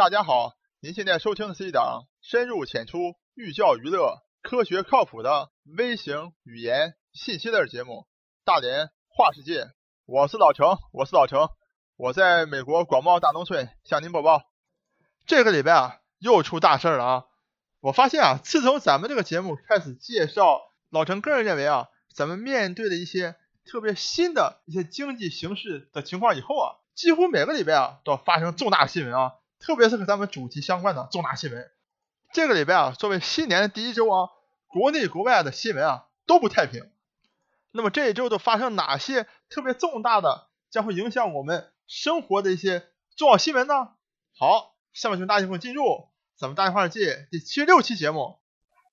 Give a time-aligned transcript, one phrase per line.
[0.00, 7.92] 大家好，您现在收听的是一档深入浅出、寓教于乐、科学靠谱的微型语言信息类节目
[8.46, 9.64] 《大连话世界》。
[10.06, 11.50] 我是老程，我是老程，
[11.98, 14.40] 我在美国广袤大农村向您播报。
[15.26, 17.24] 这个礼拜啊，又出大事了啊！
[17.80, 23.36] 我发现啊，自从咱们这个节目开始介绍，老程个人认为啊，咱们面对的一些
[23.66, 29.32] 特别新的一些经济形势的情况以后啊，几乎每个礼拜啊都发生重大新闻啊。
[29.60, 31.70] 特别是和咱们主题相关的重大新闻，
[32.32, 34.30] 这个礼拜啊，作为新年的第一周啊，
[34.66, 36.90] 国内国外的新闻啊都不太平。
[37.70, 43.74] 那么这一周都发生哪些特别重大的，将会影响我们生活的一些重要新闻呢？
[44.34, 48.40] 好，下面请大家一进入咱们大话世界第七十六期节目。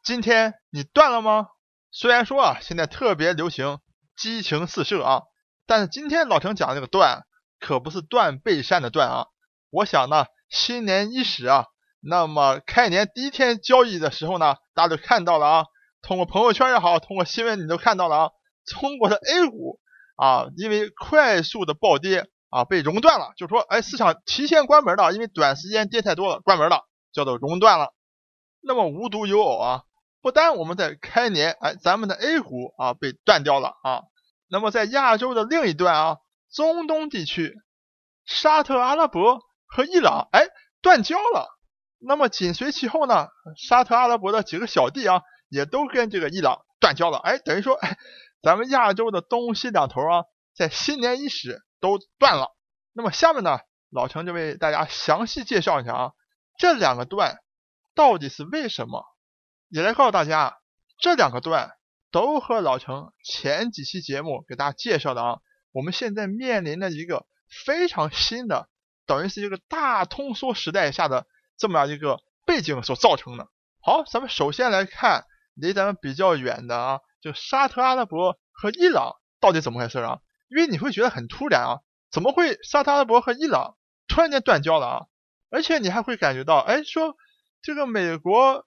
[0.04, 1.48] 今天你断了吗？
[1.92, 3.80] 虽然说啊，现在特别流行
[4.18, 5.24] 激情四射啊，
[5.66, 7.26] 但是今天老陈讲这个断，
[7.58, 9.28] 可不是断背山的断啊。
[9.70, 10.26] 我想呢。
[10.50, 11.66] 新年伊始啊，
[12.00, 15.66] 那么开年第一天交易的时候呢，大家都看到了啊，
[16.02, 18.30] 通过朋友圈也好，通过新闻你都看到了啊，
[18.66, 19.80] 中国的 A 股
[20.16, 27.94] 啊，因为快速的暴跌啊，被熔断了，就说哎，市场提前关门了，因为短时间跌太多了，关门了，叫做熔断了。
[28.62, 29.82] 那么无独有偶啊，
[30.22, 34.04] 不单我们在开年，哎，咱们的 A 股啊被断掉了啊，
[34.50, 36.18] 那么在亚洲的另一端啊，
[36.54, 37.54] 中东地区，
[38.26, 39.47] 沙特阿拉伯。
[39.68, 40.48] 和伊朗哎
[40.82, 41.48] 断交了，
[42.00, 47.98] 那么紧随其后呢，沙特阿拉伯的几个小弟啊，也都跟这个伊朗断交了，哎，等于说哎，
[48.42, 50.24] 咱们亚洲的东西两头啊，
[50.56, 52.56] 在新年伊始都断了。
[52.94, 56.12] 那么下面呢，老程就为大家详细介绍一下啊，
[56.58, 57.38] 这两个断
[57.94, 59.04] 到底是为什么，
[59.70, 60.58] 也来告诉大家，
[61.00, 61.74] 这两个断
[62.12, 65.40] 都和老程前几期节目给大家介绍的啊，
[65.72, 67.26] 我们现在面临的一个
[67.66, 68.70] 非常新的。
[69.08, 71.26] 等于是一个大通缩时代下的
[71.58, 73.48] 这么样一个背景所造成的。
[73.82, 75.26] 好，咱们首先来看
[75.56, 80.20] 离咱们比较远的啊，就沙特阿拉伯和伊朗到底怎么回事啊？
[80.50, 81.80] 因为你会觉得很突然啊，
[82.12, 83.78] 怎么会沙特阿拉伯和伊朗
[84.08, 85.06] 突然间断交了啊？
[85.50, 87.16] 而且你还会感觉到，哎，说
[87.62, 88.66] 这个美国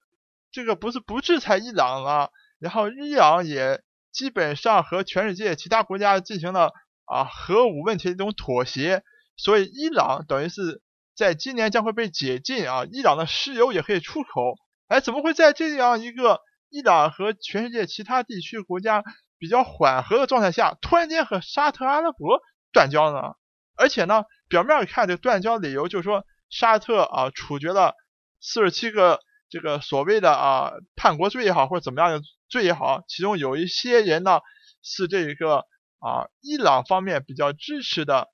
[0.50, 6.72] 这个不是不制裁伊朗了，然后伊朗也基本上和全世界其他国家进行了
[7.04, 9.04] 啊核武问题的一种妥协。
[9.42, 10.82] 所以伊朗等于是
[11.16, 14.54] 在今年将会被解禁啊，伊朗的石油也可以出口。
[14.86, 19.02] 哎，怎么会在这样一个伊朗和全世界其他地区国家
[19.38, 23.32] 比较缓和的状态下，突然间和沙特阿拉伯断交呢？
[23.76, 27.94] 而且呢，表面看这断交理由就是说沙特啊处决了
[28.42, 32.20] 四十七个这个所谓的啊叛国罪也好，或者怎么样的
[32.50, 34.40] 罪也好，其中有一些人呢
[34.82, 35.64] 是这一个
[35.98, 38.28] 啊伊朗方面比较支持的。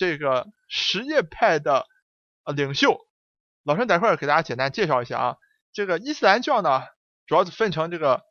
[0.00, 1.86] 这个什叶派的
[2.46, 3.06] 呃领袖，
[3.64, 5.36] 老陈待会儿给大家简单介绍一下啊。
[5.74, 6.84] 这个伊斯兰教呢，
[7.26, 8.22] 主要是分成这个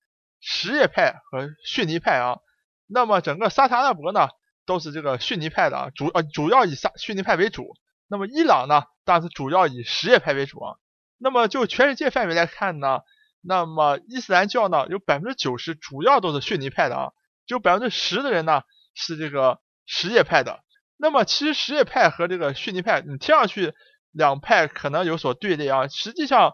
[0.41, 2.39] 什叶派和逊尼派啊。
[2.87, 4.29] 那么整个沙特阿拉伯呢，
[4.65, 7.75] 都是这个逊尼派的啊，主呃主要以沙逊尼派为主。
[8.07, 10.77] 那么伊朗呢，当然是主要以什叶派为主啊。
[11.19, 13.01] 那么就全世界范围来看呢，
[13.41, 17.11] 那么伊斯兰教呢，有百分之九十主要都是逊尼派的啊，
[17.45, 18.63] 只有百分之十的人呢
[18.95, 20.63] 是这个什叶派的。
[21.01, 23.73] 那么其实什叶派和这个逊尼派，你听上去
[24.11, 26.51] 两派可能有所对立啊，实际上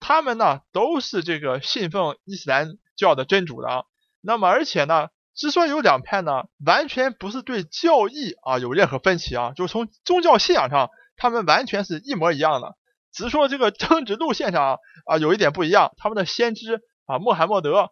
[0.00, 3.84] 他们呢都是这个信奉伊斯兰教的真主的。
[4.22, 12.74] 那么而且呢，之所以有两派呢，完全不是对教义啊有任何分歧啊，就是从宗教信仰上，他们完全是一模一样的，
[13.12, 15.92] 只是说这个政治路线上啊有一点不一样。
[15.98, 17.90] 他们的先知啊穆罕默德，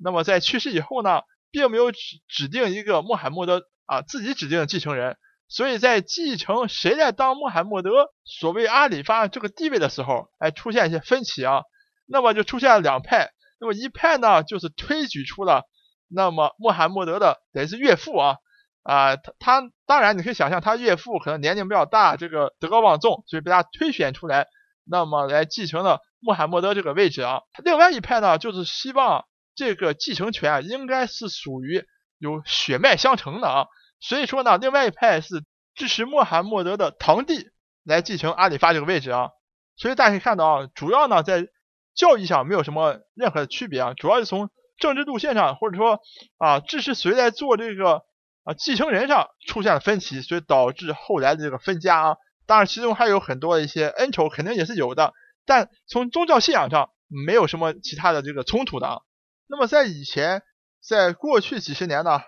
[0.00, 5.16] 那么在去世以后呢，并没有指指定一个穆罕默德啊自己指定的继承人。
[5.50, 7.90] 所以在继承谁来当穆罕默德
[8.24, 11.62] 所谓阿里发这个地位的时候，哎，出现一些分歧啊，
[12.06, 13.32] 那么就出现了两派。
[13.58, 15.64] 那么一派呢，就是推举出了
[16.08, 18.36] 那么穆罕默德的等于是岳父啊，
[18.84, 24.46] 啊，他他当然你可以想象他岳父可能年龄比较大，这个德高望重，所以被他推选出来，
[24.84, 27.40] 那么来继承了穆罕默德这个位置啊。
[27.64, 29.24] 另外一派呢，就是希望
[29.56, 31.84] 这个继承权，应该是属于
[32.18, 33.66] 有血脉相承的啊。
[34.00, 35.44] 所以说呢，另外一派是
[35.74, 37.50] 支持穆罕默德的堂弟
[37.84, 39.30] 来继承阿里发这个位置啊。
[39.76, 41.46] 所以大家可以看到啊，主要呢在
[41.94, 46.00] 教义上没有什么任何的区别啊，主要是从政治路线上或者说
[46.38, 48.02] 啊支持谁来做这个
[48.44, 52.16] 啊继承人上出现了分歧，所以导致后来的这个分家啊。
[52.46, 55.12] 当然其中还有很多一些恩仇肯定也是有的，
[55.46, 58.86] 但从宗教信仰上没有什么其他的这个冲突的。
[58.86, 59.00] 啊。
[59.46, 60.42] 那么在以前，
[60.80, 62.20] 在过去几十年呢？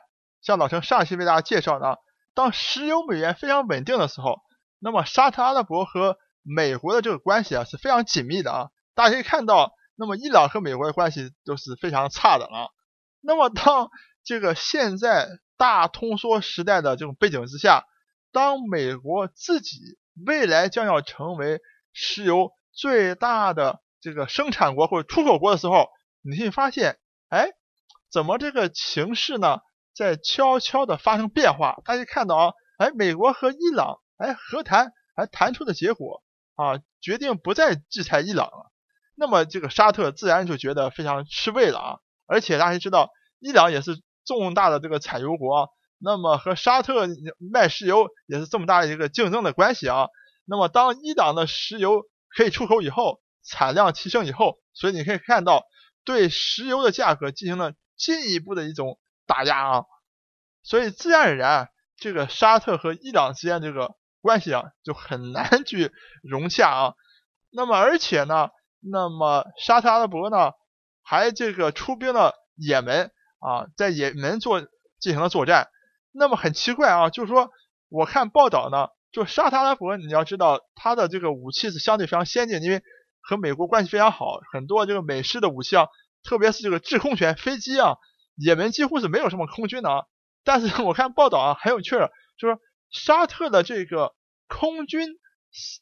[0.42, 1.98] 像老陈上期为大家介绍的，
[2.34, 4.40] 当石油美元非常稳定的时候，
[4.80, 8.70] 那么沙特阿拉伯和美国的这个关系啊是非常紧密的啊。
[8.94, 12.68] 大家可以看到，那么伊朗和美国的关系都是非常差的啊。
[13.20, 13.88] 那么当
[14.24, 17.84] 这个现在大通缩时代的这种背景之下，
[18.32, 19.78] 当美国自己
[20.26, 21.60] 未来将要成为
[21.92, 25.88] 石油最大的这个生产国或者出口国的时候，
[26.22, 26.98] 你会发现，
[27.28, 27.50] 哎，
[28.10, 29.60] 怎么这个情势呢
[29.94, 31.80] 在悄悄的发生变化？
[31.84, 36.22] 大家看到啊，哎，美国和伊朗哎和谈还谈出的结果
[36.54, 38.70] 啊，决定不再制裁伊朗了。
[39.14, 45.68] 那么这个沙特自然就觉得非常吃味了啊，而且大家知道，伊朗也是重大的这个产油国。
[45.98, 47.06] 那么和沙特
[47.52, 50.08] 卖石油也是这么大的一个竞争的关系啊。
[50.44, 52.02] 那么当伊朗的石油
[52.34, 55.62] 可以出口以后，产量提升以后，所以你可以看到
[56.04, 59.84] 对石油的价格进行了进一步的一种打压啊。
[60.62, 65.92] 所以自然而然，这个沙特和伊朗之间这个关系啊就很难去
[66.22, 66.94] 融洽啊。
[67.50, 70.52] 那么而且呢，那么沙特阿拉伯呢
[71.02, 73.10] 还这个出兵了也门
[73.40, 75.68] 啊，在也门做进行了作战。
[76.12, 77.50] 那么很奇怪啊，就是说，
[77.88, 82.82] 我看报道呢，就沙特阿拉伯，你要知道，它的这个武器是相对非常先进，因为
[83.20, 85.88] 和美国关系非常好，很多这个美式的武器啊，
[86.22, 87.96] 特别是这个制空权飞机啊，
[88.34, 90.04] 也门几乎是没有什么空军的啊。
[90.44, 91.96] 但是我看报道啊，很有趣，
[92.38, 92.58] 就是
[92.90, 94.14] 沙特的这个
[94.48, 95.08] 空军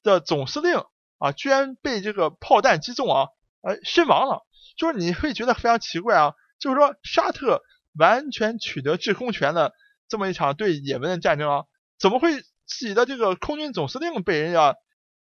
[0.02, 0.84] 的总司令
[1.18, 3.28] 啊，居然被这个炮弹击中啊，
[3.62, 4.46] 呃，身亡了。
[4.76, 7.62] 就是你会觉得非常奇怪啊，就是说沙特
[7.98, 9.72] 完全取得制空权的。
[10.08, 11.64] 这么一场对也门的战争啊，
[11.96, 14.74] 怎么会自己的这个空军总司令被人家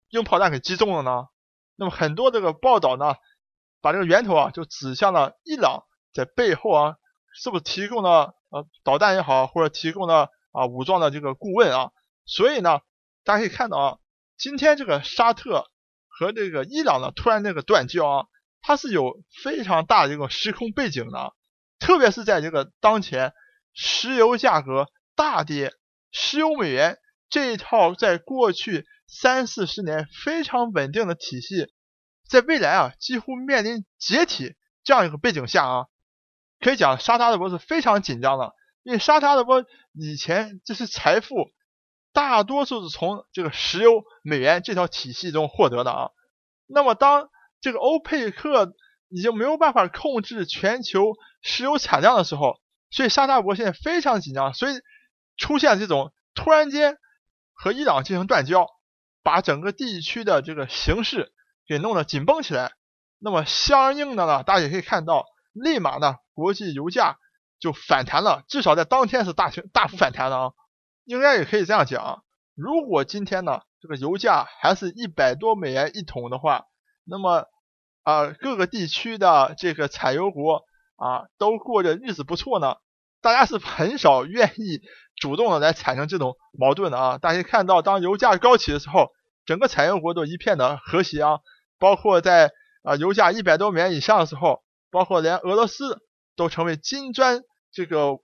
[0.09, 1.27] 用炮弹给击中了呢？
[1.75, 3.15] 那么很多这个报道呢，
[3.81, 5.83] 把这个源头啊就指向了伊朗
[6.13, 6.95] 在背后啊，
[7.33, 11.91] 是不是提供了呃导弹也好，或者提供了啊武装的这个顾问啊？
[12.25, 12.79] 所以呢，
[13.23, 13.97] 大家可以看到啊，
[14.37, 15.65] 今天这个沙特
[16.07, 18.25] 和这个伊朗的突然这个断交啊，
[18.61, 21.33] 它是有非常大的一个时空背景的，
[21.79, 23.33] 特别是在这个当前。
[23.79, 25.71] 石油价格大跌，
[26.11, 26.97] 石油美元
[27.29, 31.71] 这一套在过去三四十年非常稳定的体系，
[32.27, 35.85] 在未来啊几乎面临解体这样一个背景下啊，
[36.67, 38.53] 可以讲沙特阿拉伯是非常紧张的，
[38.83, 41.49] 因为沙特阿拉伯以前这些财富
[42.11, 46.09] 大多数是从这个石油美元这条体系中获得的啊。
[46.65, 47.29] 那么当
[47.61, 48.73] 这个欧佩克
[49.07, 52.59] 已经没有办法控制全球石油产量的时候，
[52.89, 54.73] 所以沙特阿拉伯现在非常紧张，所以
[55.37, 56.97] 出现这种突然间
[57.53, 58.67] 和伊朗进行断交，
[59.23, 61.31] 把整个地区的这个形势
[61.65, 62.73] 给弄得紧绷起来。
[63.19, 67.17] 那么相应的呢，大家也可以看到，立马呢国际油价
[67.59, 70.51] 就反弹了，至少在当天是大大幅反弹的啊。
[71.03, 72.23] 应该也可以这样讲，
[72.53, 76.65] 如果今天呢这个油价还是一百多美元一桶的话，
[77.03, 77.45] 那么
[78.03, 80.63] 啊各个地区的这个产油国。
[80.99, 82.77] 啊，都过着日子不错呢，
[83.21, 84.81] 大家是很少愿意
[85.15, 87.19] 主动的来产生这种矛盾的啊。
[87.19, 89.09] 大家看到，当油价高起的时候，
[89.45, 91.37] 整个产油国都一片的和谐啊。
[91.77, 92.49] 包括在
[92.81, 96.01] 啊油价一百多美元以上的时候，包括连俄罗斯
[96.37, 97.41] 都成为金砖
[97.73, 98.19] 这个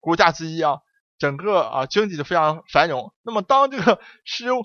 [0.00, 0.78] 国家之一啊，
[1.18, 3.14] 整个啊经济就非常繁荣。
[3.22, 4.64] 那么当这个 石油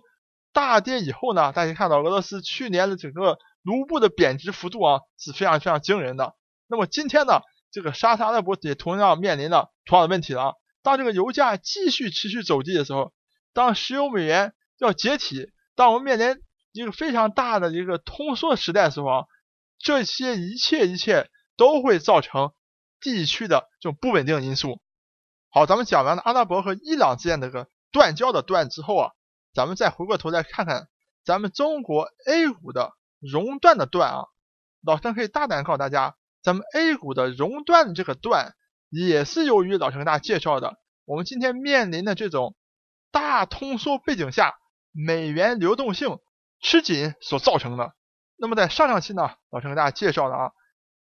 [0.51, 6.34] 大跌以后呢，大家看到俄罗斯去年的整个卢布的贬值幅度啊是非常非常惊人的。
[6.67, 7.41] 那么今天呢，
[7.72, 10.55] 这个沙特阿拉伯也同样面临了同样的问题了。
[10.81, 13.13] 当这个油价继续持续走低的时候，
[13.53, 16.41] 当石油美元要解体，当我们面临
[16.72, 19.25] 一个非常大的一个通缩时代的时候啊，
[19.79, 22.53] 这些一切一切都会造成
[23.05, 24.81] 地区的这种不稳定因素。
[25.51, 29.12] 好，咱们讲完了阿拉伯和伊朗之间这个断交的断之后啊，
[29.53, 30.89] 咱们再回过头来看看
[31.24, 34.25] 咱们中国 A 股的熔断的断啊，
[34.81, 36.15] 老陈可以大胆告诉大家。
[36.41, 38.55] 咱们 A 股的熔断这个断，
[38.89, 42.55] 也是由于老陈给大家介绍的，我们今天面临的这种
[43.12, 44.55] 大通缩背景下，
[44.91, 46.17] 美元流动性
[46.59, 47.93] 吃紧所造成的。
[48.35, 50.51] 那么在上上期呢，老陈给大家介绍了啊，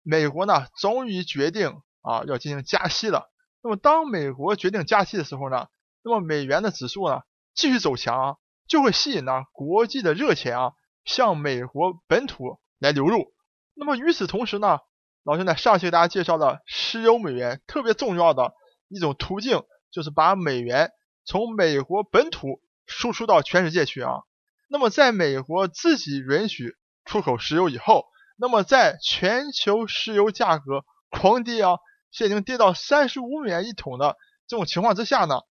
[0.03, 3.31] 美国呢终于决定啊要进行加息了。
[3.63, 5.69] 那么当美国决定加息的时候呢，
[6.03, 7.21] 那么美元的指数呢
[7.55, 10.73] 继续走强，就会吸引呢国际的热钱啊
[11.05, 13.33] 向美国本土来流入。
[13.75, 14.79] 那么与此同时呢，
[15.25, 18.55] 老师呢，上期给大家介绍了石油美元特别重要的
[18.89, 20.91] 一种途径，就是把美元
[21.25, 24.23] 从美国本土输出到全世界去啊。
[24.69, 28.07] 那么在美国自己允许出口石油以后，
[28.41, 31.77] 那么在全球石油价格狂跌啊，
[32.11, 34.17] 现在已经跌到三十五美元一桶的
[34.47, 35.43] 这种情况之下呢，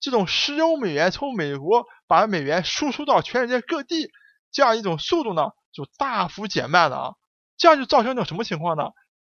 [0.00, 4.10] 这种石油美元从美国把美元输出到全世界各地，
[4.50, 7.14] 这样一种速度呢就大幅减慢了啊，
[7.56, 8.90] 这样就造成一种什么情况呢？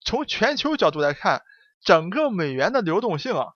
[0.07, 1.43] 从全球角度来看，
[1.85, 3.49] 整个美元的流动性啊，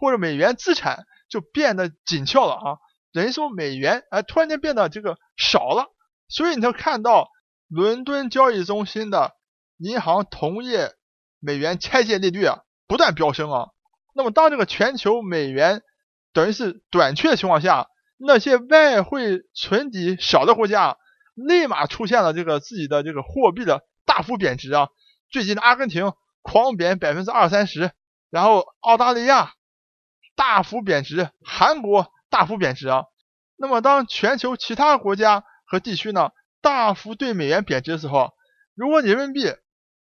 [0.00, 2.78] 或者美元资产就变得紧俏了啊，
[3.12, 5.92] 等于说美元哎突然间变得这个少了，
[6.28, 7.28] 所以你就看到
[7.68, 9.34] 伦敦交易中心的
[9.76, 10.92] 银行同业
[11.38, 13.68] 美元拆借利率啊不断飙升啊。
[14.14, 15.82] 那么当这个全球美元
[16.32, 20.96] 等于是短缺的情况下，那些外汇存底少的国家
[21.34, 24.88] 立马出现了这个自己的这个货币的大幅贬值啊。
[25.30, 27.92] 最近的阿根廷狂贬百分之二三十，
[28.30, 29.52] 然后澳大利亚
[30.34, 33.04] 大幅贬值，韩国大幅贬值啊。
[33.56, 38.32] 那么当全球其他国家和地区呢大幅对美元贬值的时候，
[38.74, 39.54] 如果人民币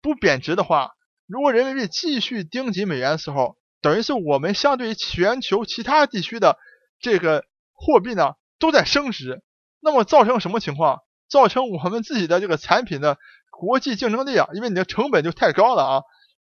[0.01, 0.93] 不贬值的话，
[1.27, 6.57] 如果人民币继续盯紧美元的时候，等于是我们相对于全球其他地区的
[6.99, 9.43] 这个货币呢都在升值，
[9.79, 11.01] 那么造成什么情况？
[11.27, 13.17] 造成我们自己的这个产品的。
[13.57, 16.01] 国际竞争力啊，因为你的成本就太高了啊，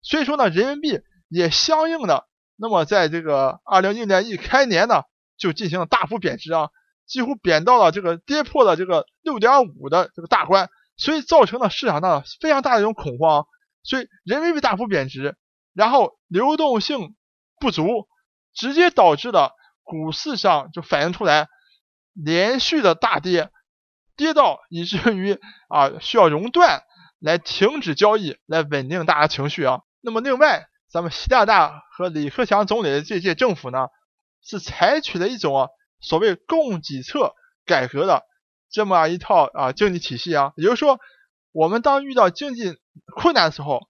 [0.03, 0.99] 所以说呢，人民币
[1.29, 5.05] 也相应的，那么在这个二零一零年一开年呢，
[5.39, 6.71] 就进行了大幅贬值啊，
[7.07, 13.47] 几乎贬到了这个跌破了这个六点五的这个大关，所以造成了市场上的非常大的一种恐慌，
[13.83, 15.37] 所以人民币大幅贬值，
[15.73, 17.15] 然后流动性
[17.61, 18.09] 不足，
[18.55, 19.53] 直接导致了
[19.85, 21.49] 股市上就反映出来
[22.13, 23.51] 连续的大跌，
[24.17, 26.83] 跌到以至于啊需要熔断。
[27.19, 29.81] 来停止交易，来稳定大家情绪啊。
[30.03, 33.89] 那么另外，咱们习大大和李克强总理的这届政府呢，
[34.45, 35.69] 是采取了一种啊
[36.01, 37.35] 所谓供给侧
[37.65, 38.25] 改革的
[38.71, 40.53] 这么一套啊经济体系啊。
[40.57, 41.01] 也就是说，
[41.53, 42.79] 我们当遇到经济
[43.15, 43.89] 困难的时候，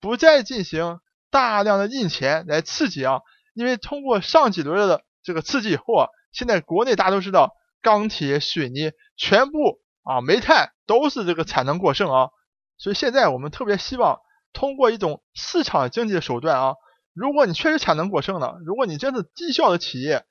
[0.00, 1.00] 不再进行
[1.30, 3.20] 大量的印钱来刺激啊，
[3.54, 12.30] 因为通过上几轮的这个刺激以后啊，现在国内大家都知道，钢铁、水泥全部啊，煤炭都是这个产能过剩啊。
[12.76, 14.20] 所以现在我们特别希望
[14.52, 16.74] 通过一种市场经济的手段啊，
[17.12, 20.24] 如果你确实产能过剩了，如果你真是低效的企业，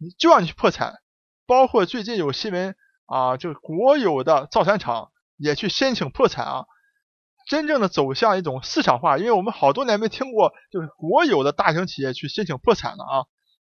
[0.00, 0.94] 你就让你去破产。
[1.46, 2.74] 包括最近有新闻
[3.06, 6.64] 啊，就国有的造船厂也去申请破产啊，
[7.48, 9.18] 真正的走向一种市场化。
[9.18, 13.14] 因为我们好多年没听过，就是国有的大型企业去申请破产了啊，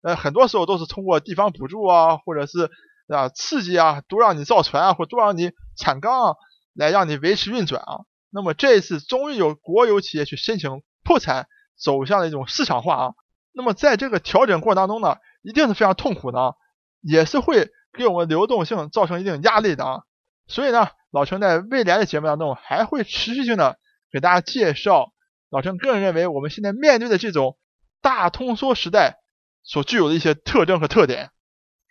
[0.02, 2.72] 呃，很多时候都是通过地方补助啊，或者是
[3.10, 6.36] 啊刺激啊，多让你造船啊，或多让你产钢啊，
[6.74, 8.06] 来让你维持运转啊。
[8.30, 11.48] 那么这一次终于有国有企业去申请破产，
[11.78, 13.14] 走向了一种市场化啊。
[13.52, 16.56] 那么在这个调整过程当中呢，一定是非常痛苦的，
[17.02, 20.02] 也是会给我们流动性造成一定压力的啊。
[20.48, 23.78] 所以呢，老陈在未来的节目当中还会持续性的
[24.12, 25.14] 给大家介绍。
[25.50, 27.58] 老陈个人认为，我们现在面对的这种
[28.02, 29.20] 大通缩时代
[29.64, 31.30] 所具有的一些特征和特点，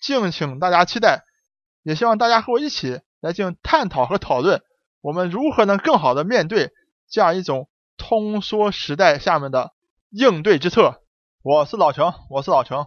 [0.00, 1.22] 敬请大家期待。
[1.84, 4.62] 也希望大家和我一起来进行探讨和讨论。
[5.00, 6.70] 我们如何能更好的面对
[7.10, 9.72] 这样一种通缩时代下面的
[10.10, 11.02] 应对之策？
[11.42, 12.86] 我是老程，我是老程，